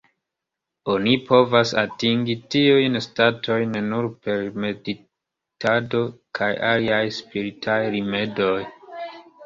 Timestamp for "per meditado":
4.25-6.05